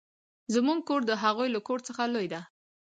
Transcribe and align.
زموږ 0.53 0.79
کور 0.87 1.01
د 1.07 1.11
هغوې 1.23 1.47
له 1.55 1.59
کور 1.67 1.79
څخه 1.87 2.01
لوي 2.13 2.27
ده. 2.33 2.41